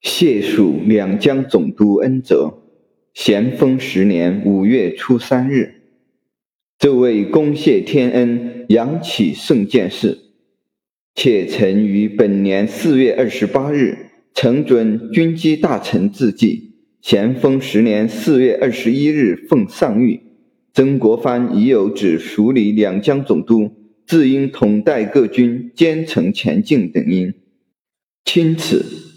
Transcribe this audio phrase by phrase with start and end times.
[0.00, 2.62] 谢蜀两江总督恩泽，
[3.12, 5.74] 咸丰十年五月初三日，
[6.78, 10.16] 奏为公谢天恩，扬启圣见事。
[11.14, 16.70] 且曾于本年四月二十八日，承准军机大臣自记。
[17.02, 20.20] 咸丰十年四月二十一日奉上谕，
[20.72, 23.70] 曾国藩已有旨署理两江总督，
[24.06, 27.34] 自应统带各军兼程前进等因。
[28.24, 29.09] 钦此。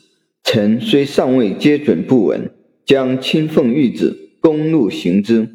[0.43, 2.51] 臣虽尚未接准不闻，
[2.85, 5.49] 将亲奉谕旨，公路行之。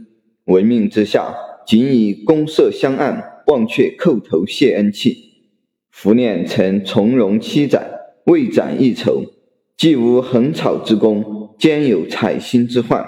[0.46, 1.34] 闻命之下，
[1.66, 5.34] 仅以公社相案，忘却叩头谢恩气。
[5.90, 7.86] 伏念臣从容七载，
[8.24, 9.24] 未展一筹，
[9.76, 13.06] 既无横草之功，兼有采薪之患，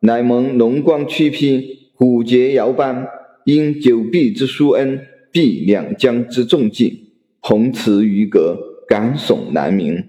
[0.00, 3.06] 乃蒙龙光驱披，虎节摇颁，
[3.44, 5.00] 因久避之殊恩，
[5.30, 8.56] 避两江之重祭，宏慈于阁，
[8.88, 10.08] 感悚难明。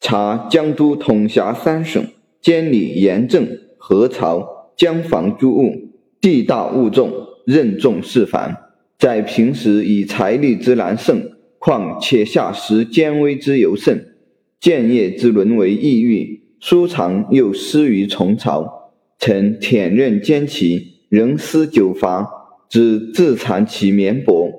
[0.00, 2.04] 察江都统辖三省，
[2.40, 4.46] 监理盐政、河漕、
[4.76, 5.90] 江防诸务，
[6.20, 7.12] 地大物重，
[7.44, 8.56] 任重事繁。
[8.98, 14.14] 在平时以财力之难胜，况且下时兼危之尤甚。
[14.60, 18.92] 建业之沦为抑郁，疏常又失于从朝。
[19.18, 22.28] 臣忝任兼其，仍思久伐，
[22.68, 24.50] 只自惭其绵薄，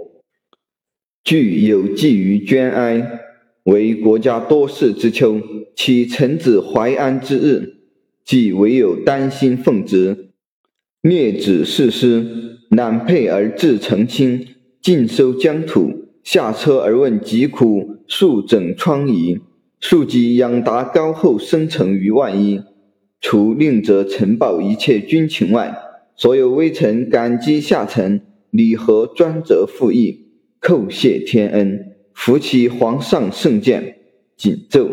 [1.23, 3.21] 具有寄于捐哀。
[3.69, 5.39] 为国家多事之秋，
[5.75, 7.75] 其臣子怀安之日？
[8.25, 10.31] 即唯有丹心奉职，
[11.01, 14.43] 灭子弑师，揽沛而自成亲，
[14.81, 19.39] 尽收疆土，下车而问疾苦，数整疮痍，
[19.79, 22.61] 庶几养达高厚生成于万一。
[23.21, 25.77] 除令则呈报一切军情外，
[26.15, 30.25] 所有微臣感激下臣，礼和专责复议，
[30.59, 31.88] 叩谢天恩。
[32.19, 33.97] 扶起皇上圣剑，
[34.35, 34.85] 紧奏。